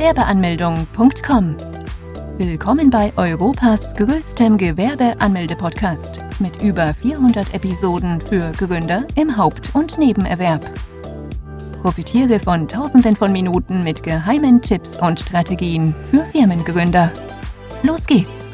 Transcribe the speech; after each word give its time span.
Gewerbeanmeldung.com. 0.00 1.56
Willkommen 2.38 2.88
bei 2.88 3.12
Europas 3.18 3.94
größtem 3.96 4.56
Gewerbeanmelde-Podcast 4.56 6.20
mit 6.38 6.62
über 6.62 6.94
400 6.94 7.52
Episoden 7.52 8.18
für 8.22 8.50
Gründer 8.52 9.06
im 9.14 9.36
Haupt- 9.36 9.74
und 9.74 9.98
Nebenerwerb. 9.98 10.62
Profitiere 11.82 12.40
von 12.40 12.66
Tausenden 12.66 13.14
von 13.14 13.30
Minuten 13.30 13.84
mit 13.84 14.02
geheimen 14.02 14.62
Tipps 14.62 14.96
und 14.96 15.20
Strategien 15.20 15.94
für 16.10 16.24
Firmengründer. 16.24 17.12
Los 17.82 18.06
geht's! 18.06 18.50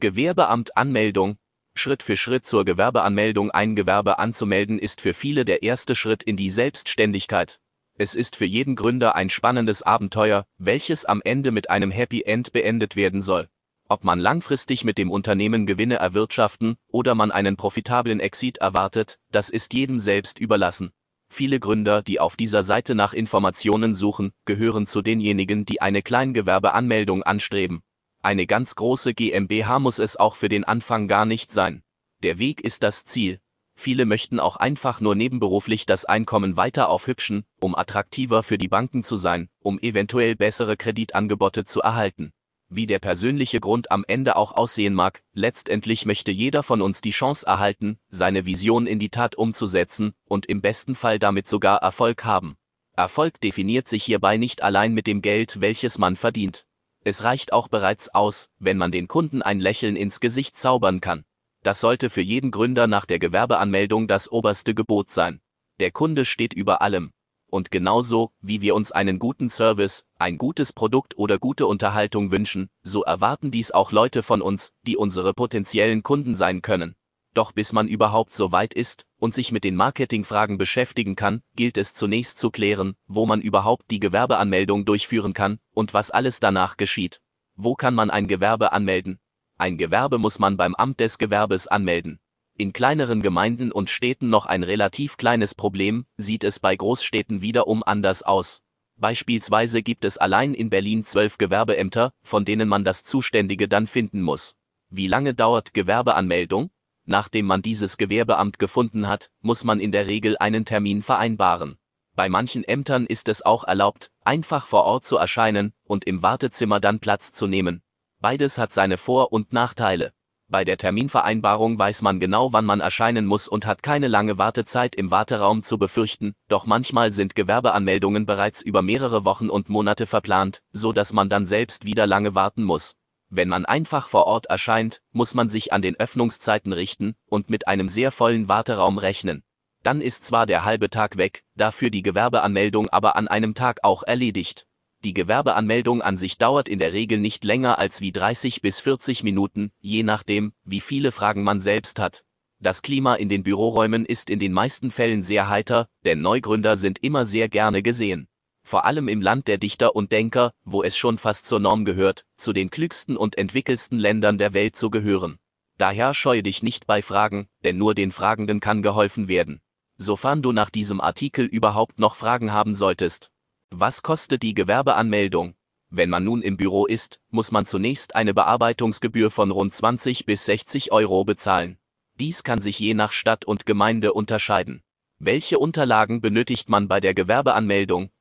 Gewerbeamt-Anmeldung 0.00 1.36
Schritt 1.74 2.02
für 2.02 2.16
Schritt 2.16 2.46
zur 2.46 2.64
Gewerbeanmeldung 2.64 3.50
ein 3.50 3.76
Gewerbe 3.76 4.18
anzumelden 4.18 4.78
ist 4.78 5.02
für 5.02 5.12
viele 5.12 5.44
der 5.44 5.62
erste 5.62 5.94
Schritt 5.94 6.22
in 6.22 6.38
die 6.38 6.48
Selbstständigkeit. 6.48 7.60
Es 7.98 8.14
ist 8.14 8.36
für 8.36 8.44
jeden 8.44 8.76
Gründer 8.76 9.14
ein 9.14 9.30
spannendes 9.30 9.82
Abenteuer, 9.82 10.44
welches 10.58 11.06
am 11.06 11.22
Ende 11.24 11.50
mit 11.50 11.70
einem 11.70 11.90
Happy 11.90 12.22
End 12.22 12.52
beendet 12.52 12.94
werden 12.94 13.22
soll. 13.22 13.48
Ob 13.88 14.04
man 14.04 14.20
langfristig 14.20 14.84
mit 14.84 14.98
dem 14.98 15.10
Unternehmen 15.10 15.64
Gewinne 15.64 15.96
erwirtschaften 15.96 16.76
oder 16.88 17.14
man 17.14 17.30
einen 17.30 17.56
profitablen 17.56 18.20
Exit 18.20 18.58
erwartet, 18.58 19.18
das 19.30 19.48
ist 19.48 19.72
jedem 19.72 19.98
selbst 19.98 20.38
überlassen. 20.38 20.90
Viele 21.28 21.58
Gründer, 21.58 22.02
die 22.02 22.20
auf 22.20 22.36
dieser 22.36 22.62
Seite 22.62 22.94
nach 22.94 23.14
Informationen 23.14 23.94
suchen, 23.94 24.32
gehören 24.44 24.86
zu 24.86 25.02
denjenigen, 25.02 25.64
die 25.64 25.80
eine 25.80 26.02
Kleingewerbeanmeldung 26.02 27.22
anstreben. 27.22 27.82
Eine 28.22 28.46
ganz 28.46 28.74
große 28.74 29.14
GmbH 29.14 29.78
muss 29.78 29.98
es 29.98 30.16
auch 30.16 30.36
für 30.36 30.48
den 30.48 30.64
Anfang 30.64 31.08
gar 31.08 31.24
nicht 31.24 31.52
sein. 31.52 31.82
Der 32.22 32.38
Weg 32.38 32.60
ist 32.60 32.82
das 32.82 33.04
Ziel. 33.04 33.40
Viele 33.78 34.06
möchten 34.06 34.40
auch 34.40 34.56
einfach 34.56 35.00
nur 35.00 35.14
nebenberuflich 35.14 35.86
das 35.86 36.06
Einkommen 36.06 36.56
weiter 36.56 36.88
aufhübschen, 36.88 37.44
um 37.60 37.76
attraktiver 37.76 38.42
für 38.42 38.58
die 38.58 38.68
Banken 38.68 39.04
zu 39.04 39.16
sein, 39.16 39.48
um 39.60 39.78
eventuell 39.78 40.34
bessere 40.34 40.76
Kreditangebote 40.76 41.66
zu 41.66 41.82
erhalten. 41.82 42.32
Wie 42.68 42.86
der 42.88 42.98
persönliche 42.98 43.60
Grund 43.60 43.92
am 43.92 44.04
Ende 44.08 44.34
auch 44.34 44.50
aussehen 44.52 44.94
mag, 44.94 45.22
letztendlich 45.34 46.04
möchte 46.04 46.32
jeder 46.32 46.64
von 46.64 46.82
uns 46.82 47.00
die 47.00 47.10
Chance 47.10 47.46
erhalten, 47.46 47.98
seine 48.08 48.44
Vision 48.44 48.88
in 48.88 48.98
die 48.98 49.10
Tat 49.10 49.36
umzusetzen 49.36 50.14
und 50.24 50.46
im 50.46 50.62
besten 50.62 50.96
Fall 50.96 51.20
damit 51.20 51.46
sogar 51.46 51.78
Erfolg 51.78 52.24
haben. 52.24 52.56
Erfolg 52.96 53.40
definiert 53.40 53.86
sich 53.86 54.02
hierbei 54.02 54.36
nicht 54.36 54.62
allein 54.62 54.94
mit 54.94 55.06
dem 55.06 55.22
Geld, 55.22 55.60
welches 55.60 55.98
man 55.98 56.16
verdient. 56.16 56.66
Es 57.04 57.22
reicht 57.22 57.52
auch 57.52 57.68
bereits 57.68 58.08
aus, 58.08 58.48
wenn 58.58 58.78
man 58.78 58.90
den 58.90 59.06
Kunden 59.06 59.42
ein 59.42 59.60
Lächeln 59.60 59.94
ins 59.94 60.18
Gesicht 60.18 60.56
zaubern 60.56 61.00
kann. 61.00 61.24
Das 61.66 61.80
sollte 61.80 62.10
für 62.10 62.20
jeden 62.20 62.52
Gründer 62.52 62.86
nach 62.86 63.06
der 63.06 63.18
Gewerbeanmeldung 63.18 64.06
das 64.06 64.30
oberste 64.30 64.72
Gebot 64.72 65.10
sein. 65.10 65.40
Der 65.80 65.90
Kunde 65.90 66.24
steht 66.24 66.54
über 66.54 66.80
allem. 66.80 67.10
Und 67.50 67.72
genauso, 67.72 68.30
wie 68.40 68.60
wir 68.60 68.76
uns 68.76 68.92
einen 68.92 69.18
guten 69.18 69.50
Service, 69.50 70.06
ein 70.16 70.38
gutes 70.38 70.72
Produkt 70.72 71.18
oder 71.18 71.40
gute 71.40 71.66
Unterhaltung 71.66 72.30
wünschen, 72.30 72.70
so 72.84 73.02
erwarten 73.02 73.50
dies 73.50 73.72
auch 73.72 73.90
Leute 73.90 74.22
von 74.22 74.42
uns, 74.42 74.74
die 74.86 74.96
unsere 74.96 75.34
potenziellen 75.34 76.04
Kunden 76.04 76.36
sein 76.36 76.62
können. 76.62 76.94
Doch 77.34 77.50
bis 77.50 77.72
man 77.72 77.88
überhaupt 77.88 78.32
so 78.32 78.52
weit 78.52 78.72
ist 78.72 79.04
und 79.18 79.34
sich 79.34 79.50
mit 79.50 79.64
den 79.64 79.74
Marketingfragen 79.74 80.58
beschäftigen 80.58 81.16
kann, 81.16 81.42
gilt 81.56 81.78
es 81.78 81.94
zunächst 81.94 82.38
zu 82.38 82.52
klären, 82.52 82.94
wo 83.08 83.26
man 83.26 83.40
überhaupt 83.40 83.90
die 83.90 83.98
Gewerbeanmeldung 83.98 84.84
durchführen 84.84 85.32
kann 85.32 85.58
und 85.72 85.94
was 85.94 86.12
alles 86.12 86.38
danach 86.38 86.76
geschieht. 86.76 87.20
Wo 87.56 87.74
kann 87.74 87.96
man 87.96 88.10
ein 88.10 88.28
Gewerbe 88.28 88.70
anmelden? 88.70 89.18
Ein 89.58 89.78
Gewerbe 89.78 90.18
muss 90.18 90.38
man 90.38 90.58
beim 90.58 90.74
Amt 90.74 91.00
des 91.00 91.16
Gewerbes 91.16 91.66
anmelden. 91.66 92.18
In 92.58 92.74
kleineren 92.74 93.22
Gemeinden 93.22 93.72
und 93.72 93.88
Städten 93.88 94.28
noch 94.28 94.44
ein 94.44 94.62
relativ 94.62 95.16
kleines 95.16 95.54
Problem, 95.54 96.04
sieht 96.18 96.44
es 96.44 96.60
bei 96.60 96.76
Großstädten 96.76 97.40
wiederum 97.40 97.82
anders 97.82 98.22
aus. 98.22 98.62
Beispielsweise 98.96 99.82
gibt 99.82 100.04
es 100.04 100.18
allein 100.18 100.52
in 100.52 100.68
Berlin 100.68 101.04
zwölf 101.04 101.38
Gewerbeämter, 101.38 102.12
von 102.22 102.44
denen 102.44 102.68
man 102.68 102.84
das 102.84 103.04
Zuständige 103.04 103.66
dann 103.66 103.86
finden 103.86 104.20
muss. 104.20 104.56
Wie 104.90 105.06
lange 105.06 105.32
dauert 105.32 105.72
Gewerbeanmeldung? 105.72 106.70
Nachdem 107.06 107.46
man 107.46 107.62
dieses 107.62 107.96
Gewerbeamt 107.96 108.58
gefunden 108.58 109.08
hat, 109.08 109.30
muss 109.40 109.64
man 109.64 109.80
in 109.80 109.90
der 109.90 110.06
Regel 110.06 110.36
einen 110.38 110.66
Termin 110.66 111.02
vereinbaren. 111.02 111.78
Bei 112.14 112.28
manchen 112.28 112.64
Ämtern 112.64 113.06
ist 113.06 113.28
es 113.28 113.44
auch 113.44 113.64
erlaubt, 113.64 114.10
einfach 114.22 114.66
vor 114.66 114.84
Ort 114.84 115.06
zu 115.06 115.16
erscheinen 115.16 115.72
und 115.84 116.04
im 116.04 116.22
Wartezimmer 116.22 116.80
dann 116.80 117.00
Platz 117.00 117.32
zu 117.32 117.46
nehmen. 117.46 117.82
Beides 118.20 118.58
hat 118.58 118.72
seine 118.72 118.96
Vor- 118.96 119.32
und 119.32 119.52
Nachteile. 119.52 120.12
Bei 120.48 120.64
der 120.64 120.76
Terminvereinbarung 120.76 121.76
weiß 121.76 122.02
man 122.02 122.20
genau, 122.20 122.52
wann 122.52 122.64
man 122.64 122.80
erscheinen 122.80 123.26
muss 123.26 123.48
und 123.48 123.66
hat 123.66 123.82
keine 123.82 124.06
lange 124.06 124.38
Wartezeit 124.38 124.94
im 124.94 125.10
Warteraum 125.10 125.64
zu 125.64 125.76
befürchten, 125.76 126.36
doch 126.46 126.66
manchmal 126.66 127.10
sind 127.10 127.34
Gewerbeanmeldungen 127.34 128.26
bereits 128.26 128.62
über 128.62 128.80
mehrere 128.80 129.24
Wochen 129.24 129.50
und 129.50 129.68
Monate 129.68 130.06
verplant, 130.06 130.62
so 130.70 130.92
dass 130.92 131.12
man 131.12 131.28
dann 131.28 131.46
selbst 131.46 131.84
wieder 131.84 132.06
lange 132.06 132.36
warten 132.36 132.62
muss. 132.62 132.94
Wenn 133.28 133.48
man 133.48 133.66
einfach 133.66 134.06
vor 134.06 134.28
Ort 134.28 134.46
erscheint, 134.46 135.02
muss 135.10 135.34
man 135.34 135.48
sich 135.48 135.72
an 135.72 135.82
den 135.82 135.96
Öffnungszeiten 135.96 136.72
richten 136.72 137.16
und 137.26 137.50
mit 137.50 137.66
einem 137.66 137.88
sehr 137.88 138.12
vollen 138.12 138.48
Warteraum 138.48 138.98
rechnen. 138.98 139.42
Dann 139.82 140.00
ist 140.00 140.24
zwar 140.24 140.46
der 140.46 140.64
halbe 140.64 140.90
Tag 140.90 141.16
weg, 141.16 141.42
dafür 141.56 141.90
die 141.90 142.02
Gewerbeanmeldung 142.02 142.88
aber 142.88 143.16
an 143.16 143.26
einem 143.26 143.54
Tag 143.54 143.80
auch 143.82 144.04
erledigt. 144.04 144.66
Die 145.06 145.14
Gewerbeanmeldung 145.14 146.02
an 146.02 146.16
sich 146.16 146.36
dauert 146.36 146.68
in 146.68 146.80
der 146.80 146.92
Regel 146.92 147.20
nicht 147.20 147.44
länger 147.44 147.78
als 147.78 148.00
wie 148.00 148.10
30 148.10 148.60
bis 148.60 148.80
40 148.80 149.22
Minuten, 149.22 149.70
je 149.78 150.02
nachdem, 150.02 150.52
wie 150.64 150.80
viele 150.80 151.12
Fragen 151.12 151.44
man 151.44 151.60
selbst 151.60 152.00
hat. 152.00 152.24
Das 152.58 152.82
Klima 152.82 153.14
in 153.14 153.28
den 153.28 153.44
Büroräumen 153.44 154.04
ist 154.04 154.30
in 154.30 154.40
den 154.40 154.52
meisten 154.52 154.90
Fällen 154.90 155.22
sehr 155.22 155.48
heiter, 155.48 155.86
denn 156.04 156.22
Neugründer 156.22 156.74
sind 156.74 156.98
immer 157.04 157.24
sehr 157.24 157.48
gerne 157.48 157.84
gesehen 157.84 158.26
vor 158.64 158.84
allem 158.84 159.06
im 159.06 159.22
Land 159.22 159.46
der 159.46 159.58
Dichter 159.58 159.94
und 159.94 160.10
Denker, 160.10 160.50
wo 160.64 160.82
es 160.82 160.96
schon 160.96 161.18
fast 161.18 161.46
zur 161.46 161.60
Norm 161.60 161.84
gehört, 161.84 162.26
zu 162.36 162.52
den 162.52 162.68
klügsten 162.68 163.16
und 163.16 163.38
entwickelsten 163.38 163.96
Ländern 163.96 164.38
der 164.38 164.54
Welt 164.54 164.74
zu 164.74 164.90
gehören. 164.90 165.38
Daher 165.78 166.14
scheue 166.14 166.42
dich 166.42 166.64
nicht 166.64 166.84
bei 166.84 167.00
Fragen, 167.00 167.46
denn 167.62 167.78
nur 167.78 167.94
den 167.94 168.10
Fragenden 168.10 168.58
kann 168.58 168.82
geholfen 168.82 169.28
werden. 169.28 169.60
Sofern 169.98 170.42
du 170.42 170.50
nach 170.50 170.70
diesem 170.70 171.00
Artikel 171.00 171.46
überhaupt 171.46 172.00
noch 172.00 172.16
Fragen 172.16 172.52
haben 172.52 172.74
solltest. 172.74 173.30
Was 173.70 174.02
kostet 174.02 174.44
die 174.44 174.54
Gewerbeanmeldung? 174.54 175.56
Wenn 175.90 176.08
man 176.08 176.22
nun 176.22 176.40
im 176.40 176.56
Büro 176.56 176.86
ist, 176.86 177.20
muss 177.30 177.50
man 177.50 177.66
zunächst 177.66 178.14
eine 178.14 178.32
Bearbeitungsgebühr 178.32 179.30
von 179.30 179.50
rund 179.50 179.74
20 179.74 180.24
bis 180.24 180.44
60 180.44 180.92
Euro 180.92 181.24
bezahlen. 181.24 181.76
Dies 182.20 182.44
kann 182.44 182.60
sich 182.60 182.78
je 182.78 182.94
nach 182.94 183.10
Stadt 183.10 183.44
und 183.44 183.66
Gemeinde 183.66 184.12
unterscheiden. 184.12 184.84
Welche 185.18 185.58
Unterlagen 185.58 186.20
benötigt 186.20 186.68
man 186.68 186.86
bei 186.86 187.00
der 187.00 187.12
Gewerbeanmeldung? 187.12 188.10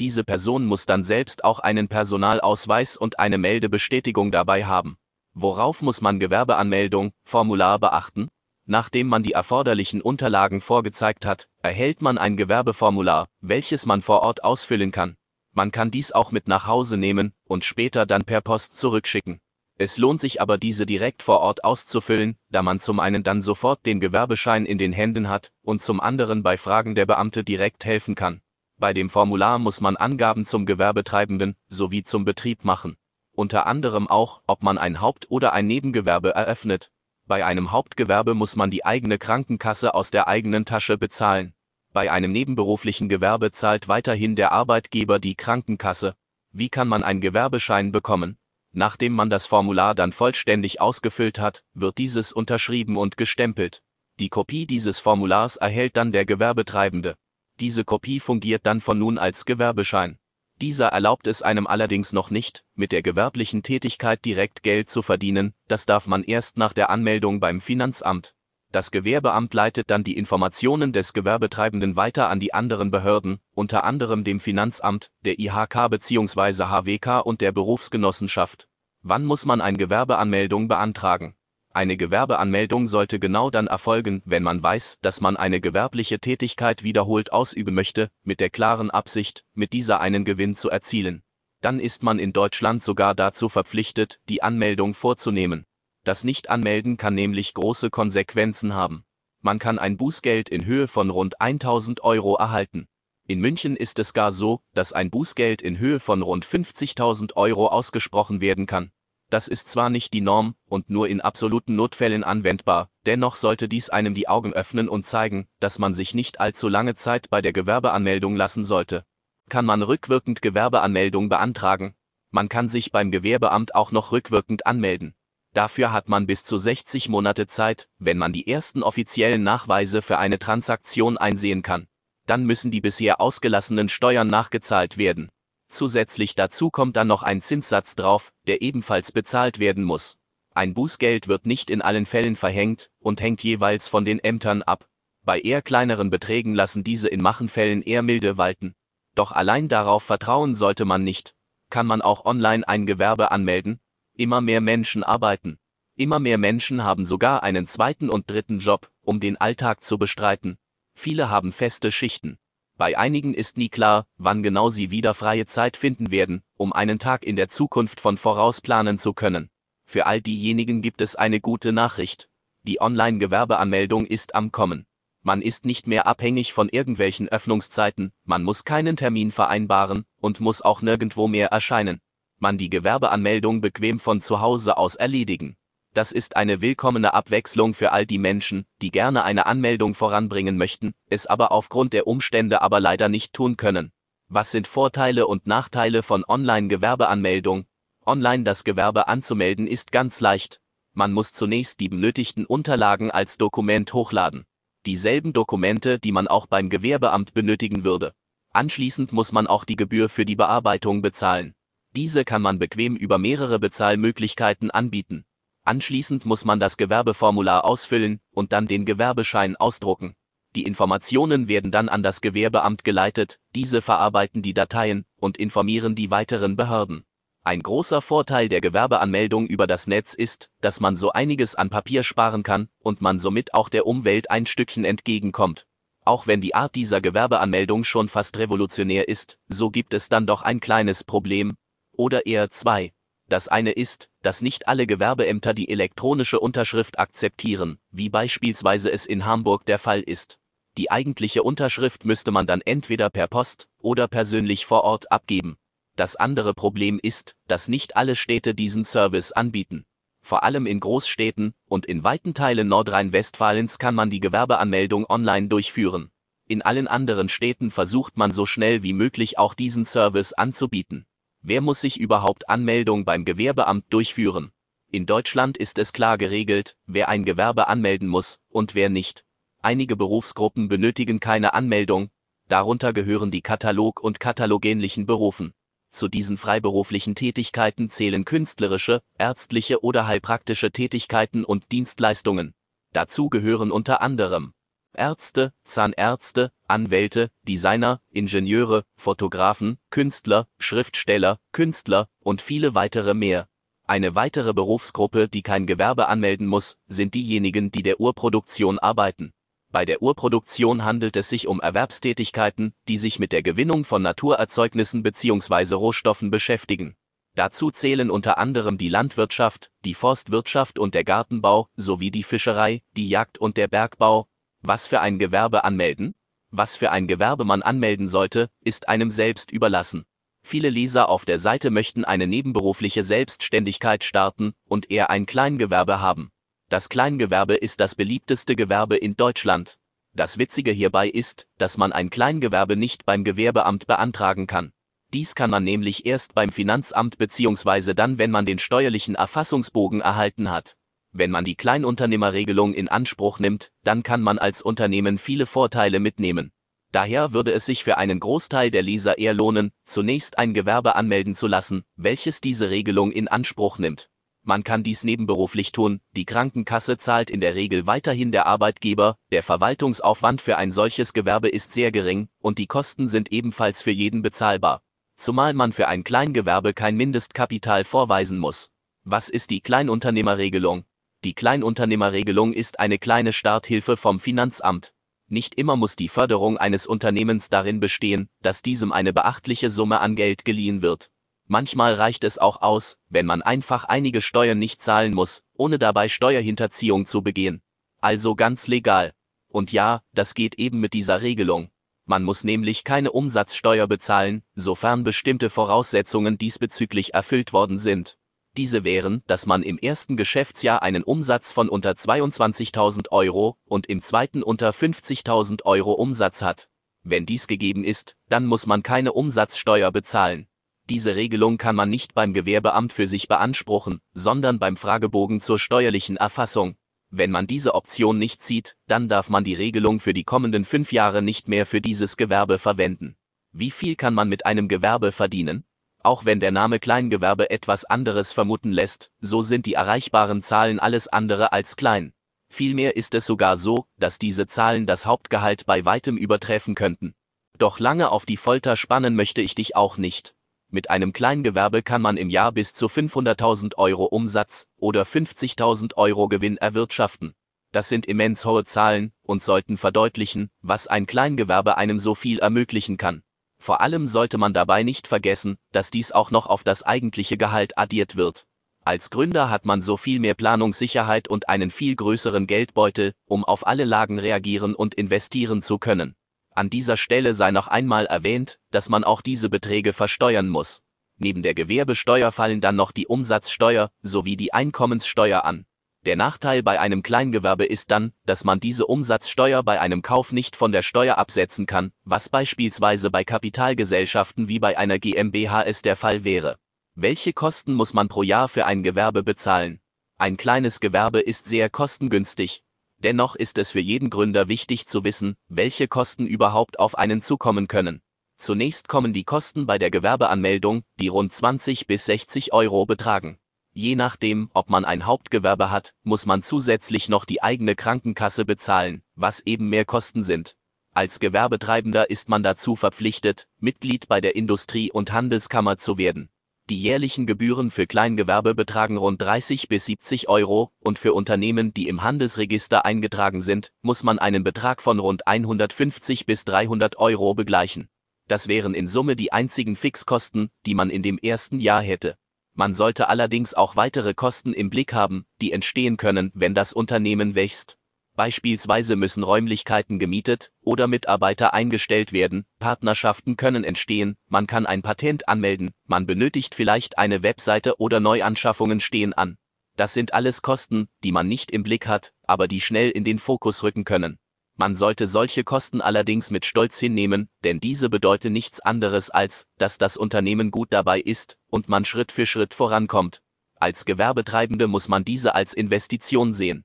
Diese 0.00 0.22
Person 0.22 0.64
muss 0.64 0.86
dann 0.86 1.02
selbst 1.02 1.42
auch 1.42 1.58
einen 1.58 1.88
Personalausweis 1.88 2.96
und 2.96 3.18
eine 3.18 3.36
Meldebestätigung 3.36 4.30
dabei 4.30 4.64
haben. 4.64 4.96
Worauf 5.34 5.82
muss 5.82 6.00
man 6.00 6.20
Gewerbeanmeldung, 6.20 7.10
Formular 7.24 7.80
beachten? 7.80 8.28
Nachdem 8.64 9.08
man 9.08 9.24
die 9.24 9.32
erforderlichen 9.32 10.00
Unterlagen 10.00 10.60
vorgezeigt 10.60 11.26
hat, 11.26 11.48
erhält 11.62 12.00
man 12.00 12.16
ein 12.16 12.36
Gewerbeformular, 12.36 13.26
welches 13.40 13.86
man 13.86 14.00
vor 14.00 14.20
Ort 14.20 14.44
ausfüllen 14.44 14.92
kann. 14.92 15.16
Man 15.52 15.72
kann 15.72 15.90
dies 15.90 16.12
auch 16.12 16.30
mit 16.30 16.46
nach 16.46 16.68
Hause 16.68 16.96
nehmen 16.96 17.32
und 17.44 17.64
später 17.64 18.06
dann 18.06 18.22
per 18.22 18.40
Post 18.40 18.76
zurückschicken. 18.76 19.40
Es 19.78 19.98
lohnt 19.98 20.20
sich 20.20 20.40
aber 20.40 20.58
diese 20.58 20.86
direkt 20.86 21.22
vor 21.24 21.40
Ort 21.40 21.64
auszufüllen, 21.64 22.36
da 22.50 22.62
man 22.62 22.78
zum 22.78 23.00
einen 23.00 23.24
dann 23.24 23.42
sofort 23.42 23.84
den 23.86 23.98
Gewerbeschein 23.98 24.64
in 24.64 24.78
den 24.78 24.92
Händen 24.92 25.28
hat 25.28 25.50
und 25.62 25.82
zum 25.82 26.00
anderen 26.00 26.44
bei 26.44 26.56
Fragen 26.56 26.94
der 26.94 27.06
Beamte 27.06 27.42
direkt 27.42 27.84
helfen 27.84 28.14
kann. 28.14 28.42
Bei 28.80 28.92
dem 28.92 29.10
Formular 29.10 29.58
muss 29.58 29.80
man 29.80 29.96
Angaben 29.96 30.44
zum 30.44 30.64
Gewerbetreibenden 30.64 31.56
sowie 31.68 32.04
zum 32.04 32.24
Betrieb 32.24 32.64
machen. 32.64 32.96
Unter 33.32 33.66
anderem 33.66 34.06
auch, 34.06 34.40
ob 34.46 34.62
man 34.62 34.78
ein 34.78 35.00
Haupt- 35.00 35.30
oder 35.30 35.52
ein 35.52 35.66
Nebengewerbe 35.66 36.34
eröffnet. 36.34 36.92
Bei 37.26 37.44
einem 37.44 37.72
Hauptgewerbe 37.72 38.34
muss 38.34 38.54
man 38.54 38.70
die 38.70 38.84
eigene 38.86 39.18
Krankenkasse 39.18 39.94
aus 39.94 40.12
der 40.12 40.28
eigenen 40.28 40.64
Tasche 40.64 40.96
bezahlen. 40.96 41.54
Bei 41.92 42.12
einem 42.12 42.30
nebenberuflichen 42.30 43.08
Gewerbe 43.08 43.50
zahlt 43.50 43.88
weiterhin 43.88 44.36
der 44.36 44.52
Arbeitgeber 44.52 45.18
die 45.18 45.34
Krankenkasse. 45.34 46.14
Wie 46.52 46.68
kann 46.68 46.86
man 46.86 47.02
einen 47.02 47.20
Gewerbeschein 47.20 47.90
bekommen? 47.90 48.38
Nachdem 48.72 49.12
man 49.12 49.28
das 49.28 49.46
Formular 49.46 49.96
dann 49.96 50.12
vollständig 50.12 50.80
ausgefüllt 50.80 51.40
hat, 51.40 51.64
wird 51.74 51.98
dieses 51.98 52.32
unterschrieben 52.32 52.96
und 52.96 53.16
gestempelt. 53.16 53.82
Die 54.20 54.28
Kopie 54.28 54.66
dieses 54.66 55.00
Formulars 55.00 55.56
erhält 55.56 55.96
dann 55.96 56.12
der 56.12 56.26
Gewerbetreibende. 56.26 57.16
Diese 57.60 57.84
Kopie 57.84 58.20
fungiert 58.20 58.66
dann 58.66 58.80
von 58.80 58.98
nun 58.98 59.18
als 59.18 59.44
Gewerbeschein. 59.44 60.18
Dieser 60.60 60.88
erlaubt 60.88 61.26
es 61.26 61.42
einem 61.42 61.66
allerdings 61.66 62.12
noch 62.12 62.30
nicht, 62.30 62.64
mit 62.74 62.90
der 62.90 63.02
gewerblichen 63.02 63.62
Tätigkeit 63.62 64.24
direkt 64.24 64.62
Geld 64.62 64.90
zu 64.90 65.02
verdienen, 65.02 65.54
das 65.68 65.86
darf 65.86 66.06
man 66.06 66.24
erst 66.24 66.56
nach 66.56 66.72
der 66.72 66.90
Anmeldung 66.90 67.38
beim 67.38 67.60
Finanzamt. 67.60 68.34
Das 68.70 68.90
Gewerbeamt 68.90 69.54
leitet 69.54 69.90
dann 69.90 70.04
die 70.04 70.16
Informationen 70.16 70.92
des 70.92 71.14
Gewerbetreibenden 71.14 71.96
weiter 71.96 72.28
an 72.28 72.38
die 72.38 72.52
anderen 72.52 72.90
Behörden, 72.90 73.38
unter 73.54 73.84
anderem 73.84 74.24
dem 74.24 74.40
Finanzamt, 74.40 75.10
der 75.24 75.38
IHK 75.38 75.88
bzw. 75.88 76.64
HWK 76.64 77.20
und 77.24 77.40
der 77.40 77.52
Berufsgenossenschaft. 77.52 78.68
Wann 79.02 79.24
muss 79.24 79.46
man 79.46 79.60
eine 79.60 79.78
Gewerbeanmeldung 79.78 80.68
beantragen? 80.68 81.34
Eine 81.72 81.96
Gewerbeanmeldung 81.96 82.86
sollte 82.86 83.18
genau 83.18 83.50
dann 83.50 83.66
erfolgen, 83.66 84.22
wenn 84.24 84.42
man 84.42 84.62
weiß, 84.62 84.98
dass 85.00 85.20
man 85.20 85.36
eine 85.36 85.60
gewerbliche 85.60 86.18
Tätigkeit 86.18 86.82
wiederholt 86.82 87.32
ausüben 87.32 87.74
möchte, 87.74 88.10
mit 88.24 88.40
der 88.40 88.50
klaren 88.50 88.90
Absicht, 88.90 89.44
mit 89.54 89.72
dieser 89.72 90.00
einen 90.00 90.24
Gewinn 90.24 90.56
zu 90.56 90.70
erzielen. 90.70 91.22
Dann 91.60 91.80
ist 91.80 92.02
man 92.02 92.18
in 92.18 92.32
Deutschland 92.32 92.82
sogar 92.82 93.14
dazu 93.14 93.48
verpflichtet, 93.48 94.20
die 94.28 94.42
Anmeldung 94.42 94.94
vorzunehmen. 94.94 95.66
Das 96.04 96.24
Nicht-Anmelden 96.24 96.96
kann 96.96 97.14
nämlich 97.14 97.54
große 97.54 97.90
Konsequenzen 97.90 98.74
haben. 98.74 99.04
Man 99.40 99.58
kann 99.58 99.78
ein 99.78 99.96
Bußgeld 99.96 100.48
in 100.48 100.64
Höhe 100.64 100.88
von 100.88 101.10
rund 101.10 101.40
1000 101.40 102.02
Euro 102.02 102.36
erhalten. 102.36 102.88
In 103.26 103.40
München 103.40 103.76
ist 103.76 103.98
es 103.98 104.14
gar 104.14 104.32
so, 104.32 104.62
dass 104.72 104.92
ein 104.92 105.10
Bußgeld 105.10 105.60
in 105.60 105.78
Höhe 105.78 106.00
von 106.00 106.22
rund 106.22 106.46
50.000 106.46 107.36
Euro 107.36 107.68
ausgesprochen 107.68 108.40
werden 108.40 108.66
kann. 108.66 108.90
Das 109.30 109.46
ist 109.46 109.68
zwar 109.68 109.90
nicht 109.90 110.14
die 110.14 110.22
Norm 110.22 110.54
und 110.66 110.88
nur 110.88 111.08
in 111.08 111.20
absoluten 111.20 111.76
Notfällen 111.76 112.24
anwendbar, 112.24 112.90
dennoch 113.04 113.36
sollte 113.36 113.68
dies 113.68 113.90
einem 113.90 114.14
die 114.14 114.26
Augen 114.28 114.54
öffnen 114.54 114.88
und 114.88 115.04
zeigen, 115.04 115.48
dass 115.60 115.78
man 115.78 115.92
sich 115.92 116.14
nicht 116.14 116.40
allzu 116.40 116.68
lange 116.68 116.94
Zeit 116.94 117.28
bei 117.28 117.42
der 117.42 117.52
Gewerbeanmeldung 117.52 118.36
lassen 118.36 118.64
sollte. 118.64 119.04
Kann 119.50 119.66
man 119.66 119.82
rückwirkend 119.82 120.40
Gewerbeanmeldung 120.40 121.28
beantragen? 121.28 121.94
Man 122.30 122.48
kann 122.48 122.68
sich 122.68 122.90
beim 122.90 123.10
Gewerbeamt 123.10 123.74
auch 123.74 123.92
noch 123.92 124.12
rückwirkend 124.12 124.66
anmelden. 124.66 125.14
Dafür 125.54 125.92
hat 125.92 126.08
man 126.08 126.26
bis 126.26 126.44
zu 126.44 126.56
60 126.56 127.08
Monate 127.08 127.46
Zeit, 127.46 127.88
wenn 127.98 128.18
man 128.18 128.32
die 128.32 128.46
ersten 128.46 128.82
offiziellen 128.82 129.42
Nachweise 129.42 130.02
für 130.02 130.18
eine 130.18 130.38
Transaktion 130.38 131.18
einsehen 131.18 131.62
kann. 131.62 131.86
Dann 132.26 132.44
müssen 132.44 132.70
die 132.70 132.82
bisher 132.82 133.20
ausgelassenen 133.20 133.88
Steuern 133.88 134.28
nachgezahlt 134.28 134.98
werden. 134.98 135.30
Zusätzlich 135.68 136.34
dazu 136.34 136.70
kommt 136.70 136.96
dann 136.96 137.08
noch 137.08 137.22
ein 137.22 137.40
Zinssatz 137.40 137.94
drauf, 137.94 138.32
der 138.46 138.62
ebenfalls 138.62 139.12
bezahlt 139.12 139.58
werden 139.58 139.84
muss. 139.84 140.16
Ein 140.54 140.74
Bußgeld 140.74 141.28
wird 141.28 141.46
nicht 141.46 141.70
in 141.70 141.82
allen 141.82 142.06
Fällen 142.06 142.34
verhängt 142.34 142.90
und 142.98 143.20
hängt 143.20 143.44
jeweils 143.44 143.88
von 143.88 144.04
den 144.04 144.18
Ämtern 144.18 144.62
ab. 144.62 144.88
Bei 145.24 145.38
eher 145.38 145.62
kleineren 145.62 146.10
Beträgen 146.10 146.54
lassen 146.54 146.84
diese 146.84 147.08
in 147.08 147.20
Machenfällen 147.20 147.82
eher 147.82 148.02
milde 148.02 148.38
walten. 148.38 148.74
Doch 149.14 149.32
allein 149.32 149.68
darauf 149.68 150.02
vertrauen 150.02 150.54
sollte 150.54 150.84
man 150.84 151.04
nicht. 151.04 151.34
Kann 151.70 151.86
man 151.86 152.00
auch 152.00 152.24
online 152.24 152.66
ein 152.66 152.86
Gewerbe 152.86 153.30
anmelden? 153.30 153.78
Immer 154.14 154.40
mehr 154.40 154.60
Menschen 154.60 155.04
arbeiten. 155.04 155.58
Immer 155.96 156.18
mehr 156.18 156.38
Menschen 156.38 156.82
haben 156.82 157.04
sogar 157.04 157.42
einen 157.42 157.66
zweiten 157.66 158.08
und 158.08 158.30
dritten 158.30 158.60
Job, 158.60 158.90
um 159.02 159.20
den 159.20 159.36
Alltag 159.36 159.84
zu 159.84 159.98
bestreiten. 159.98 160.56
Viele 160.94 161.28
haben 161.28 161.52
feste 161.52 161.92
Schichten. 161.92 162.38
Bei 162.78 162.96
einigen 162.96 163.34
ist 163.34 163.58
nie 163.58 163.68
klar, 163.68 164.06
wann 164.16 164.42
genau 164.42 164.70
sie 164.70 164.90
wieder 164.90 165.12
freie 165.12 165.44
Zeit 165.44 165.76
finden 165.76 166.10
werden, 166.10 166.42
um 166.56 166.72
einen 166.72 166.98
Tag 166.98 167.26
in 167.26 167.36
der 167.36 167.48
Zukunft 167.50 168.00
von 168.00 168.16
voraus 168.16 168.62
planen 168.62 168.96
zu 168.96 169.12
können. 169.12 169.50
Für 169.84 170.06
all 170.06 170.22
diejenigen 170.22 170.80
gibt 170.80 171.02
es 171.02 171.14
eine 171.14 171.40
gute 171.40 171.72
Nachricht. 171.72 172.30
Die 172.62 172.80
Online-Gewerbeanmeldung 172.80 174.06
ist 174.06 174.34
am 174.34 174.50
Kommen. 174.52 174.86
Man 175.22 175.42
ist 175.42 175.66
nicht 175.66 175.86
mehr 175.86 176.06
abhängig 176.06 176.54
von 176.54 176.70
irgendwelchen 176.70 177.28
Öffnungszeiten, 177.28 178.12
man 178.24 178.42
muss 178.42 178.64
keinen 178.64 178.96
Termin 178.96 179.32
vereinbaren 179.32 180.06
und 180.22 180.40
muss 180.40 180.62
auch 180.62 180.80
nirgendwo 180.80 181.28
mehr 181.28 181.48
erscheinen 181.48 182.00
man 182.40 182.56
die 182.56 182.70
Gewerbeanmeldung 182.70 183.60
bequem 183.60 183.98
von 183.98 184.20
zu 184.20 184.40
Hause 184.40 184.76
aus 184.76 184.94
erledigen. 184.94 185.56
Das 185.94 186.12
ist 186.12 186.36
eine 186.36 186.60
willkommene 186.60 187.14
Abwechslung 187.14 187.74
für 187.74 187.92
all 187.92 188.06
die 188.06 188.18
Menschen, 188.18 188.66
die 188.82 188.90
gerne 188.90 189.24
eine 189.24 189.46
Anmeldung 189.46 189.94
voranbringen 189.94 190.56
möchten, 190.56 190.94
es 191.08 191.26
aber 191.26 191.50
aufgrund 191.52 191.92
der 191.92 192.06
Umstände 192.06 192.62
aber 192.62 192.80
leider 192.80 193.08
nicht 193.08 193.32
tun 193.32 193.56
können. 193.56 193.92
Was 194.28 194.50
sind 194.50 194.66
Vorteile 194.66 195.26
und 195.26 195.46
Nachteile 195.46 196.02
von 196.02 196.24
Online-Gewerbeanmeldung? 196.26 197.64
Online 198.04 198.44
das 198.44 198.64
Gewerbe 198.64 199.08
anzumelden 199.08 199.66
ist 199.66 199.90
ganz 199.90 200.20
leicht. 200.20 200.60
Man 200.92 201.12
muss 201.12 201.32
zunächst 201.32 201.80
die 201.80 201.88
benötigten 201.88 202.44
Unterlagen 202.44 203.10
als 203.10 203.38
Dokument 203.38 203.92
hochladen. 203.92 204.44
Dieselben 204.84 205.32
Dokumente, 205.32 205.98
die 205.98 206.12
man 206.12 206.28
auch 206.28 206.46
beim 206.46 206.70
Gewerbeamt 206.70 207.34
benötigen 207.34 207.84
würde. 207.84 208.14
Anschließend 208.50 209.12
muss 209.12 209.32
man 209.32 209.46
auch 209.46 209.64
die 209.64 209.76
Gebühr 209.76 210.08
für 210.08 210.24
die 210.24 210.36
Bearbeitung 210.36 211.02
bezahlen. 211.02 211.54
Diese 211.94 212.24
kann 212.24 212.42
man 212.42 212.58
bequem 212.58 212.96
über 212.96 213.18
mehrere 213.18 213.58
Bezahlmöglichkeiten 213.58 214.70
anbieten. 214.70 215.24
Anschließend 215.68 216.24
muss 216.24 216.46
man 216.46 216.60
das 216.60 216.78
Gewerbeformular 216.78 217.66
ausfüllen 217.66 218.20
und 218.30 218.54
dann 218.54 218.68
den 218.68 218.86
Gewerbeschein 218.86 219.54
ausdrucken. 219.54 220.14
Die 220.56 220.62
Informationen 220.62 221.46
werden 221.46 221.70
dann 221.70 221.90
an 221.90 222.02
das 222.02 222.22
Gewerbeamt 222.22 222.84
geleitet, 222.84 223.38
diese 223.54 223.82
verarbeiten 223.82 224.40
die 224.40 224.54
Dateien 224.54 225.04
und 225.16 225.36
informieren 225.36 225.94
die 225.94 226.10
weiteren 226.10 226.56
Behörden. 226.56 227.04
Ein 227.44 227.62
großer 227.62 228.00
Vorteil 228.00 228.48
der 228.48 228.62
Gewerbeanmeldung 228.62 229.46
über 229.46 229.66
das 229.66 229.86
Netz 229.86 230.14
ist, 230.14 230.48
dass 230.62 230.80
man 230.80 230.96
so 230.96 231.12
einiges 231.12 231.54
an 231.54 231.68
Papier 231.68 232.02
sparen 232.02 232.44
kann 232.44 232.70
und 232.78 233.02
man 233.02 233.18
somit 233.18 233.52
auch 233.52 233.68
der 233.68 233.84
Umwelt 233.86 234.30
ein 234.30 234.46
Stückchen 234.46 234.86
entgegenkommt. 234.86 235.66
Auch 236.02 236.26
wenn 236.26 236.40
die 236.40 236.54
Art 236.54 236.76
dieser 236.76 237.02
Gewerbeanmeldung 237.02 237.84
schon 237.84 238.08
fast 238.08 238.38
revolutionär 238.38 239.06
ist, 239.06 239.38
so 239.48 239.68
gibt 239.68 239.92
es 239.92 240.08
dann 240.08 240.26
doch 240.26 240.40
ein 240.40 240.60
kleines 240.60 241.04
Problem, 241.04 241.58
oder 241.92 242.24
eher 242.24 242.48
zwei. 242.48 242.94
Das 243.28 243.48
eine 243.48 243.72
ist, 243.72 244.08
dass 244.22 244.40
nicht 244.40 244.68
alle 244.68 244.86
Gewerbeämter 244.86 245.52
die 245.52 245.68
elektronische 245.68 246.40
Unterschrift 246.40 246.98
akzeptieren, 246.98 247.78
wie 247.90 248.08
beispielsweise 248.08 248.90
es 248.90 249.04
in 249.04 249.26
Hamburg 249.26 249.66
der 249.66 249.78
Fall 249.78 250.00
ist. 250.00 250.38
Die 250.78 250.90
eigentliche 250.90 251.42
Unterschrift 251.42 252.04
müsste 252.04 252.30
man 252.30 252.46
dann 252.46 252.62
entweder 252.62 253.10
per 253.10 253.28
Post 253.28 253.68
oder 253.78 254.08
persönlich 254.08 254.64
vor 254.64 254.82
Ort 254.84 255.12
abgeben. 255.12 255.58
Das 255.96 256.16
andere 256.16 256.54
Problem 256.54 256.98
ist, 257.02 257.34
dass 257.48 257.68
nicht 257.68 257.96
alle 257.96 258.16
Städte 258.16 258.54
diesen 258.54 258.84
Service 258.84 259.32
anbieten. 259.32 259.84
Vor 260.22 260.42
allem 260.42 260.66
in 260.66 260.80
Großstädten 260.80 261.54
und 261.66 261.84
in 261.86 262.04
weiten 262.04 262.32
Teilen 262.32 262.68
Nordrhein-Westfalens 262.68 263.78
kann 263.78 263.94
man 263.94 264.08
die 264.08 264.20
Gewerbeanmeldung 264.20 265.04
online 265.08 265.48
durchführen. 265.48 266.10
In 266.46 266.62
allen 266.62 266.88
anderen 266.88 267.28
Städten 267.28 267.70
versucht 267.70 268.16
man 268.16 268.30
so 268.30 268.46
schnell 268.46 268.82
wie 268.82 268.94
möglich 268.94 269.38
auch 269.38 269.54
diesen 269.54 269.84
Service 269.84 270.32
anzubieten. 270.32 271.06
Wer 271.42 271.60
muss 271.60 271.80
sich 271.80 271.98
überhaupt 271.98 272.48
Anmeldung 272.48 273.04
beim 273.04 273.24
Gewerbeamt 273.24 273.84
durchführen? 273.90 274.50
In 274.90 275.06
Deutschland 275.06 275.56
ist 275.56 275.78
es 275.78 275.92
klar 275.92 276.18
geregelt, 276.18 276.76
wer 276.86 277.08
ein 277.08 277.24
Gewerbe 277.24 277.68
anmelden 277.68 278.08
muss 278.08 278.40
und 278.48 278.74
wer 278.74 278.88
nicht. 278.88 279.24
Einige 279.60 279.96
Berufsgruppen 279.96 280.68
benötigen 280.68 281.20
keine 281.20 281.54
Anmeldung, 281.54 282.10
darunter 282.48 282.92
gehören 282.92 283.30
die 283.30 283.42
Katalog- 283.42 284.00
und 284.00 284.20
katalogähnlichen 284.20 285.06
Berufen. 285.06 285.52
Zu 285.90 286.08
diesen 286.08 286.36
freiberuflichen 286.36 287.14
Tätigkeiten 287.14 287.90
zählen 287.90 288.24
künstlerische, 288.24 289.00
ärztliche 289.18 289.82
oder 289.82 290.06
heilpraktische 290.06 290.70
Tätigkeiten 290.70 291.44
und 291.44 291.72
Dienstleistungen. 291.72 292.54
Dazu 292.92 293.28
gehören 293.28 293.70
unter 293.70 294.00
anderem 294.00 294.52
Ärzte, 294.98 295.52
Zahnärzte, 295.64 296.50
Anwälte, 296.66 297.30
Designer, 297.44 298.00
Ingenieure, 298.10 298.84
Fotografen, 298.96 299.78
Künstler, 299.90 300.48
Schriftsteller, 300.58 301.38
Künstler 301.52 302.08
und 302.18 302.42
viele 302.42 302.74
weitere 302.74 303.14
mehr. 303.14 303.48
Eine 303.84 304.14
weitere 304.14 304.52
Berufsgruppe, 304.52 305.28
die 305.28 305.42
kein 305.42 305.66
Gewerbe 305.66 306.08
anmelden 306.08 306.46
muss, 306.46 306.76
sind 306.88 307.14
diejenigen, 307.14 307.70
die 307.70 307.82
der 307.82 308.00
Urproduktion 308.00 308.78
arbeiten. 308.78 309.32
Bei 309.70 309.84
der 309.84 310.02
Urproduktion 310.02 310.84
handelt 310.84 311.16
es 311.16 311.28
sich 311.28 311.46
um 311.46 311.60
Erwerbstätigkeiten, 311.60 312.74
die 312.88 312.96
sich 312.96 313.18
mit 313.18 313.32
der 313.32 313.42
Gewinnung 313.42 313.84
von 313.84 314.02
Naturerzeugnissen 314.02 315.02
bzw. 315.02 315.74
Rohstoffen 315.74 316.30
beschäftigen. 316.30 316.96
Dazu 317.34 317.70
zählen 317.70 318.10
unter 318.10 318.36
anderem 318.36 318.78
die 318.78 318.88
Landwirtschaft, 318.88 319.70
die 319.84 319.94
Forstwirtschaft 319.94 320.78
und 320.78 320.94
der 320.94 321.04
Gartenbau 321.04 321.68
sowie 321.76 322.10
die 322.10 322.24
Fischerei, 322.24 322.82
die 322.96 323.08
Jagd 323.08 323.38
und 323.38 323.56
der 323.56 323.68
Bergbau, 323.68 324.26
was 324.62 324.86
für 324.86 325.00
ein 325.00 325.18
Gewerbe 325.18 325.64
anmelden? 325.64 326.14
Was 326.50 326.76
für 326.76 326.90
ein 326.90 327.06
Gewerbe 327.06 327.44
man 327.44 327.62
anmelden 327.62 328.08
sollte, 328.08 328.48
ist 328.64 328.88
einem 328.88 329.10
selbst 329.10 329.50
überlassen. 329.50 330.04
Viele 330.42 330.70
Leser 330.70 331.08
auf 331.10 331.24
der 331.24 331.38
Seite 331.38 331.70
möchten 331.70 332.04
eine 332.04 332.26
nebenberufliche 332.26 333.02
Selbstständigkeit 333.02 334.02
starten 334.02 334.54
und 334.66 334.90
eher 334.90 335.10
ein 335.10 335.26
Kleingewerbe 335.26 336.00
haben. 336.00 336.30
Das 336.70 336.88
Kleingewerbe 336.88 337.54
ist 337.54 337.80
das 337.80 337.94
beliebteste 337.94 338.56
Gewerbe 338.56 338.96
in 338.96 339.14
Deutschland. 339.16 339.78
Das 340.14 340.38
Witzige 340.38 340.72
hierbei 340.72 341.08
ist, 341.08 341.46
dass 341.58 341.76
man 341.76 341.92
ein 341.92 342.08
Kleingewerbe 342.08 342.76
nicht 342.76 343.04
beim 343.04 343.24
Gewerbeamt 343.24 343.86
beantragen 343.86 344.46
kann. 344.46 344.72
Dies 345.12 345.34
kann 345.34 345.50
man 345.50 345.64
nämlich 345.64 346.06
erst 346.06 346.34
beim 346.34 346.50
Finanzamt 346.50 347.18
bzw. 347.18 347.92
dann, 347.92 348.18
wenn 348.18 348.30
man 348.30 348.46
den 348.46 348.58
steuerlichen 348.58 349.16
Erfassungsbogen 349.16 350.00
erhalten 350.00 350.50
hat. 350.50 350.77
Wenn 351.18 351.32
man 351.32 351.42
die 351.42 351.56
Kleinunternehmerregelung 351.56 352.74
in 352.74 352.86
Anspruch 352.86 353.40
nimmt, 353.40 353.72
dann 353.82 354.04
kann 354.04 354.22
man 354.22 354.38
als 354.38 354.62
Unternehmen 354.62 355.18
viele 355.18 355.46
Vorteile 355.46 355.98
mitnehmen. 355.98 356.52
Daher 356.92 357.32
würde 357.32 357.50
es 357.50 357.66
sich 357.66 357.82
für 357.82 357.96
einen 357.96 358.20
Großteil 358.20 358.70
der 358.70 358.84
Leser 358.84 359.18
eher 359.18 359.34
lohnen, 359.34 359.72
zunächst 359.84 360.38
ein 360.38 360.54
Gewerbe 360.54 360.94
anmelden 360.94 361.34
zu 361.34 361.48
lassen, 361.48 361.82
welches 361.96 362.40
diese 362.40 362.70
Regelung 362.70 363.10
in 363.10 363.26
Anspruch 363.26 363.80
nimmt. 363.80 364.10
Man 364.44 364.62
kann 364.62 364.84
dies 364.84 365.02
nebenberuflich 365.02 365.72
tun, 365.72 366.00
die 366.14 366.24
Krankenkasse 366.24 366.98
zahlt 366.98 367.30
in 367.30 367.40
der 367.40 367.56
Regel 367.56 367.88
weiterhin 367.88 368.30
der 368.30 368.46
Arbeitgeber, 368.46 369.16
der 369.32 369.42
Verwaltungsaufwand 369.42 370.40
für 370.40 370.56
ein 370.56 370.70
solches 370.70 371.14
Gewerbe 371.14 371.48
ist 371.48 371.72
sehr 371.72 371.90
gering 371.90 372.28
und 372.38 372.58
die 372.58 372.68
Kosten 372.68 373.08
sind 373.08 373.32
ebenfalls 373.32 373.82
für 373.82 373.90
jeden 373.90 374.22
bezahlbar. 374.22 374.82
Zumal 375.16 375.52
man 375.52 375.72
für 375.72 375.88
ein 375.88 376.04
Kleingewerbe 376.04 376.74
kein 376.74 376.96
Mindestkapital 376.96 377.82
vorweisen 377.82 378.38
muss. 378.38 378.70
Was 379.02 379.28
ist 379.28 379.50
die 379.50 379.60
Kleinunternehmerregelung? 379.60 380.84
Die 381.24 381.34
Kleinunternehmerregelung 381.34 382.52
ist 382.52 382.78
eine 382.78 382.98
kleine 382.98 383.32
Starthilfe 383.32 383.96
vom 383.96 384.20
Finanzamt. 384.20 384.94
Nicht 385.26 385.56
immer 385.56 385.74
muss 385.74 385.96
die 385.96 386.08
Förderung 386.08 386.58
eines 386.58 386.86
Unternehmens 386.86 387.50
darin 387.50 387.80
bestehen, 387.80 388.28
dass 388.40 388.62
diesem 388.62 388.92
eine 388.92 389.12
beachtliche 389.12 389.68
Summe 389.68 389.98
an 389.98 390.14
Geld 390.14 390.44
geliehen 390.44 390.80
wird. 390.80 391.10
Manchmal 391.46 391.94
reicht 391.94 392.24
es 392.24 392.38
auch 392.38 392.62
aus, 392.62 392.98
wenn 393.08 393.26
man 393.26 393.42
einfach 393.42 393.84
einige 393.84 394.20
Steuern 394.20 394.58
nicht 394.60 394.80
zahlen 394.80 395.12
muss, 395.12 395.42
ohne 395.54 395.78
dabei 395.78 396.08
Steuerhinterziehung 396.08 397.04
zu 397.04 397.22
begehen. 397.22 397.62
Also 398.00 398.36
ganz 398.36 398.68
legal. 398.68 399.12
Und 399.48 399.72
ja, 399.72 400.02
das 400.12 400.34
geht 400.34 400.54
eben 400.54 400.78
mit 400.78 400.92
dieser 400.92 401.22
Regelung. 401.22 401.70
Man 402.04 402.22
muss 402.22 402.44
nämlich 402.44 402.84
keine 402.84 403.10
Umsatzsteuer 403.10 403.86
bezahlen, 403.86 404.42
sofern 404.54 405.04
bestimmte 405.04 405.50
Voraussetzungen 405.50 406.38
diesbezüglich 406.38 407.12
erfüllt 407.12 407.52
worden 407.52 407.78
sind. 407.78 408.17
Diese 408.58 408.82
wären, 408.82 409.22
dass 409.28 409.46
man 409.46 409.62
im 409.62 409.78
ersten 409.78 410.16
Geschäftsjahr 410.16 410.82
einen 410.82 411.04
Umsatz 411.04 411.52
von 411.52 411.68
unter 411.68 411.92
22.000 411.92 413.12
Euro 413.12 413.56
und 413.66 413.86
im 413.86 414.02
zweiten 414.02 414.42
unter 414.42 414.70
50.000 414.70 415.64
Euro 415.64 415.92
Umsatz 415.92 416.42
hat. 416.42 416.68
Wenn 417.04 417.24
dies 417.24 417.46
gegeben 417.46 417.84
ist, 417.84 418.16
dann 418.28 418.46
muss 418.46 418.66
man 418.66 418.82
keine 418.82 419.12
Umsatzsteuer 419.12 419.92
bezahlen. 419.92 420.48
Diese 420.90 421.14
Regelung 421.14 421.56
kann 421.56 421.76
man 421.76 421.88
nicht 421.88 422.14
beim 422.14 422.32
Gewerbeamt 422.32 422.92
für 422.92 423.06
sich 423.06 423.28
beanspruchen, 423.28 424.00
sondern 424.12 424.58
beim 424.58 424.76
Fragebogen 424.76 425.40
zur 425.40 425.60
steuerlichen 425.60 426.16
Erfassung. 426.16 426.74
Wenn 427.10 427.30
man 427.30 427.46
diese 427.46 427.76
Option 427.76 428.18
nicht 428.18 428.42
zieht, 428.42 428.74
dann 428.88 429.08
darf 429.08 429.30
man 429.30 429.44
die 429.44 429.54
Regelung 429.54 430.00
für 430.00 430.14
die 430.14 430.24
kommenden 430.24 430.64
fünf 430.64 430.90
Jahre 430.90 431.22
nicht 431.22 431.46
mehr 431.46 431.64
für 431.64 431.80
dieses 431.80 432.16
Gewerbe 432.16 432.58
verwenden. 432.58 433.14
Wie 433.52 433.70
viel 433.70 433.94
kann 433.94 434.14
man 434.14 434.28
mit 434.28 434.46
einem 434.46 434.66
Gewerbe 434.66 435.12
verdienen? 435.12 435.64
Auch 436.08 436.24
wenn 436.24 436.40
der 436.40 436.52
Name 436.52 436.80
Kleingewerbe 436.80 437.50
etwas 437.50 437.84
anderes 437.84 438.32
vermuten 438.32 438.72
lässt, 438.72 439.10
so 439.20 439.42
sind 439.42 439.66
die 439.66 439.74
erreichbaren 439.74 440.40
Zahlen 440.40 440.80
alles 440.80 441.06
andere 441.06 441.52
als 441.52 441.76
klein. 441.76 442.14
Vielmehr 442.48 442.96
ist 442.96 443.14
es 443.14 443.26
sogar 443.26 443.58
so, 443.58 443.84
dass 443.98 444.18
diese 444.18 444.46
Zahlen 444.46 444.86
das 444.86 445.04
Hauptgehalt 445.04 445.66
bei 445.66 445.84
weitem 445.84 446.16
übertreffen 446.16 446.74
könnten. 446.74 447.14
Doch 447.58 447.78
lange 447.78 448.10
auf 448.10 448.24
die 448.24 448.38
Folter 448.38 448.74
spannen 448.76 449.16
möchte 449.16 449.42
ich 449.42 449.54
dich 449.54 449.76
auch 449.76 449.98
nicht. 449.98 450.34
Mit 450.70 450.88
einem 450.88 451.12
Kleingewerbe 451.12 451.82
kann 451.82 452.00
man 452.00 452.16
im 452.16 452.30
Jahr 452.30 452.52
bis 452.52 452.72
zu 452.72 452.86
500.000 452.86 453.76
Euro 453.76 454.06
Umsatz 454.06 454.66
oder 454.78 455.02
50.000 455.02 455.94
Euro 455.98 456.28
Gewinn 456.28 456.56
erwirtschaften. 456.56 457.34
Das 457.70 457.90
sind 457.90 458.06
immens 458.06 458.46
hohe 458.46 458.64
Zahlen 458.64 459.12
und 459.24 459.42
sollten 459.42 459.76
verdeutlichen, 459.76 460.48
was 460.62 460.86
ein 460.86 461.06
Kleingewerbe 461.06 461.76
einem 461.76 461.98
so 461.98 462.14
viel 462.14 462.38
ermöglichen 462.38 462.96
kann. 462.96 463.24
Vor 463.58 463.80
allem 463.80 464.06
sollte 464.06 464.38
man 464.38 464.52
dabei 464.52 464.82
nicht 464.82 465.06
vergessen, 465.06 465.58
dass 465.72 465.90
dies 465.90 466.12
auch 466.12 466.30
noch 466.30 466.46
auf 466.46 466.64
das 466.64 466.82
eigentliche 466.82 467.36
Gehalt 467.36 467.76
addiert 467.76 468.16
wird. 468.16 468.46
Als 468.84 469.10
Gründer 469.10 469.50
hat 469.50 469.66
man 469.66 469.82
so 469.82 469.96
viel 469.96 470.18
mehr 470.18 470.34
Planungssicherheit 470.34 471.28
und 471.28 471.48
einen 471.48 471.70
viel 471.70 471.94
größeren 471.94 472.46
Geldbeutel, 472.46 473.12
um 473.26 473.44
auf 473.44 473.66
alle 473.66 473.84
Lagen 473.84 474.18
reagieren 474.18 474.74
und 474.74 474.94
investieren 474.94 475.60
zu 475.60 475.78
können. 475.78 476.14
An 476.54 476.70
dieser 476.70 476.96
Stelle 476.96 477.34
sei 477.34 477.50
noch 477.50 477.68
einmal 477.68 478.06
erwähnt, 478.06 478.58
dass 478.70 478.88
man 478.88 479.04
auch 479.04 479.20
diese 479.20 479.50
Beträge 479.50 479.92
versteuern 479.92 480.48
muss. 480.48 480.80
Neben 481.18 481.42
der 481.42 481.54
Gewerbesteuer 481.54 482.32
fallen 482.32 482.60
dann 482.60 482.76
noch 482.76 482.92
die 482.92 483.06
Umsatzsteuer 483.06 483.90
sowie 484.02 484.36
die 484.36 484.54
Einkommenssteuer 484.54 485.44
an. 485.44 485.66
Der 486.06 486.16
Nachteil 486.16 486.62
bei 486.62 486.80
einem 486.80 487.02
Kleingewerbe 487.02 487.64
ist 487.64 487.90
dann, 487.90 488.12
dass 488.24 488.44
man 488.44 488.60
diese 488.60 488.86
Umsatzsteuer 488.86 489.62
bei 489.62 489.80
einem 489.80 490.02
Kauf 490.02 490.32
nicht 490.32 490.56
von 490.56 490.72
der 490.72 490.82
Steuer 490.82 491.18
absetzen 491.18 491.66
kann, 491.66 491.92
was 492.04 492.28
beispielsweise 492.28 493.10
bei 493.10 493.24
Kapitalgesellschaften 493.24 494.48
wie 494.48 494.58
bei 494.58 494.78
einer 494.78 494.98
GmbH 494.98 495.62
es 495.62 495.82
der 495.82 495.96
Fall 495.96 496.24
wäre. 496.24 496.56
Welche 496.94 497.32
Kosten 497.32 497.74
muss 497.74 497.94
man 497.94 498.08
pro 498.08 498.22
Jahr 498.22 498.48
für 498.48 498.64
ein 498.64 498.82
Gewerbe 498.82 499.22
bezahlen? 499.22 499.80
Ein 500.16 500.36
kleines 500.36 500.80
Gewerbe 500.80 501.20
ist 501.20 501.46
sehr 501.46 501.68
kostengünstig, 501.70 502.62
Dennoch 503.00 503.36
ist 503.36 503.58
es 503.58 503.70
für 503.70 503.80
jeden 503.80 504.10
Gründer 504.10 504.48
wichtig 504.48 504.88
zu 504.88 505.04
wissen, 505.04 505.36
welche 505.48 505.86
Kosten 505.86 506.26
überhaupt 506.26 506.80
auf 506.80 506.98
einen 506.98 507.22
zukommen 507.22 507.68
können. 507.68 508.02
Zunächst 508.38 508.88
kommen 508.88 509.12
die 509.12 509.22
Kosten 509.22 509.66
bei 509.66 509.78
der 509.78 509.92
Gewerbeanmeldung, 509.92 510.82
die 510.98 511.06
rund 511.06 511.32
20 511.32 511.86
bis 511.86 512.06
60 512.06 512.52
Euro 512.52 512.86
betragen. 512.86 513.38
Je 513.80 513.94
nachdem, 513.94 514.50
ob 514.54 514.70
man 514.70 514.84
ein 514.84 515.06
Hauptgewerbe 515.06 515.70
hat, 515.70 515.94
muss 516.02 516.26
man 516.26 516.42
zusätzlich 516.42 517.08
noch 517.08 517.24
die 517.24 517.44
eigene 517.44 517.76
Krankenkasse 517.76 518.44
bezahlen, 518.44 519.02
was 519.14 519.38
eben 519.38 519.68
mehr 519.68 519.84
Kosten 519.84 520.24
sind. 520.24 520.56
Als 520.94 521.20
Gewerbetreibender 521.20 522.10
ist 522.10 522.28
man 522.28 522.42
dazu 522.42 522.74
verpflichtet, 522.74 523.46
Mitglied 523.60 524.08
bei 524.08 524.20
der 524.20 524.34
Industrie- 524.34 524.90
und 524.90 525.12
Handelskammer 525.12 525.76
zu 525.76 525.96
werden. 525.96 526.28
Die 526.68 526.82
jährlichen 526.82 527.24
Gebühren 527.24 527.70
für 527.70 527.86
Kleingewerbe 527.86 528.56
betragen 528.56 528.96
rund 528.96 529.22
30 529.22 529.68
bis 529.68 529.86
70 529.86 530.28
Euro 530.28 530.72
und 530.80 530.98
für 530.98 531.12
Unternehmen, 531.12 531.72
die 531.72 531.86
im 531.86 532.02
Handelsregister 532.02 532.84
eingetragen 532.84 533.42
sind, 533.42 533.70
muss 533.82 534.02
man 534.02 534.18
einen 534.18 534.42
Betrag 534.42 534.82
von 534.82 534.98
rund 534.98 535.28
150 535.28 536.26
bis 536.26 536.44
300 536.46 536.98
Euro 536.98 537.32
begleichen. 537.34 537.88
Das 538.26 538.48
wären 538.48 538.74
in 538.74 538.88
Summe 538.88 539.14
die 539.14 539.30
einzigen 539.30 539.76
Fixkosten, 539.76 540.50
die 540.66 540.74
man 540.74 540.90
in 540.90 541.04
dem 541.04 541.16
ersten 541.16 541.60
Jahr 541.60 541.80
hätte. 541.80 542.16
Man 542.58 542.74
sollte 542.74 543.08
allerdings 543.08 543.54
auch 543.54 543.76
weitere 543.76 544.14
Kosten 544.14 544.52
im 544.52 544.68
Blick 544.68 544.92
haben, 544.92 545.26
die 545.40 545.52
entstehen 545.52 545.96
können, 545.96 546.32
wenn 546.34 546.56
das 546.56 546.72
Unternehmen 546.72 547.36
wächst. 547.36 547.78
Beispielsweise 548.16 548.96
müssen 548.96 549.22
Räumlichkeiten 549.22 550.00
gemietet 550.00 550.50
oder 550.60 550.88
Mitarbeiter 550.88 551.54
eingestellt 551.54 552.12
werden, 552.12 552.46
Partnerschaften 552.58 553.36
können 553.36 553.62
entstehen, 553.62 554.16
man 554.26 554.48
kann 554.48 554.66
ein 554.66 554.82
Patent 554.82 555.28
anmelden, 555.28 555.70
man 555.86 556.04
benötigt 556.04 556.56
vielleicht 556.56 556.98
eine 556.98 557.22
Webseite 557.22 557.78
oder 557.78 558.00
Neuanschaffungen 558.00 558.80
stehen 558.80 559.12
an. 559.12 559.38
Das 559.76 559.94
sind 559.94 560.12
alles 560.12 560.42
Kosten, 560.42 560.88
die 561.04 561.12
man 561.12 561.28
nicht 561.28 561.52
im 561.52 561.62
Blick 561.62 561.86
hat, 561.86 562.12
aber 562.24 562.48
die 562.48 562.60
schnell 562.60 562.90
in 562.90 563.04
den 563.04 563.20
Fokus 563.20 563.62
rücken 563.62 563.84
können. 563.84 564.18
Man 564.60 564.74
sollte 564.74 565.06
solche 565.06 565.44
Kosten 565.44 565.80
allerdings 565.80 566.32
mit 566.32 566.44
Stolz 566.44 566.80
hinnehmen, 566.80 567.28
denn 567.44 567.60
diese 567.60 567.88
bedeuten 567.88 568.32
nichts 568.32 568.58
anderes 568.58 569.08
als, 569.08 569.46
dass 569.56 569.78
das 569.78 569.96
Unternehmen 569.96 570.50
gut 570.50 570.72
dabei 570.72 571.00
ist 571.00 571.38
und 571.48 571.68
man 571.68 571.84
Schritt 571.84 572.10
für 572.10 572.26
Schritt 572.26 572.54
vorankommt. 572.54 573.22
Als 573.60 573.84
Gewerbetreibende 573.84 574.66
muss 574.66 574.88
man 574.88 575.04
diese 575.04 575.36
als 575.36 575.54
Investition 575.54 576.32
sehen. 576.32 576.64